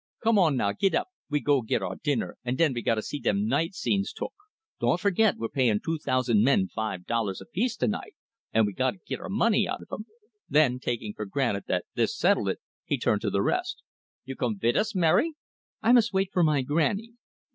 Come 0.23 0.39
on 0.39 0.57
now, 0.57 0.71
git 0.71 0.95
up, 0.95 1.09
we 1.29 1.39
go 1.41 1.61
git 1.61 1.83
our 1.83 1.95
dinner, 1.95 2.35
and 2.43 2.57
den 2.57 2.73
we 2.73 2.81
gotta 2.81 3.03
see 3.03 3.19
dem 3.19 3.45
night 3.45 3.75
scenes 3.75 4.11
took. 4.11 4.33
Don't 4.79 4.99
forgit, 4.99 5.37
we're 5.37 5.47
payin' 5.47 5.79
two 5.79 5.99
tousand 5.99 6.43
men 6.43 6.69
five 6.69 7.05
dollars 7.05 7.39
apiece 7.39 7.75
tonight, 7.77 8.15
and 8.51 8.65
we 8.65 8.73
gotta 8.73 8.97
git 9.07 9.19
our 9.19 9.29
money 9.29 9.67
out 9.67 9.83
of 9.83 9.89
'em." 9.91 10.07
Then, 10.49 10.79
taking 10.79 11.13
for 11.13 11.25
granted 11.27 11.65
that 11.67 11.85
this 11.93 12.17
settled 12.17 12.49
it, 12.49 12.57
he 12.83 12.97
turned 12.97 13.21
to 13.21 13.29
the 13.29 13.43
rest. 13.43 13.83
"You 14.25 14.35
come 14.35 14.57
vit 14.57 14.75
us, 14.75 14.95
Mary?" 14.95 15.35
"I 15.83 15.91
must 15.91 16.13
wait 16.13 16.31
for 16.33 16.41
my 16.41 16.63
grannie." 16.63 17.13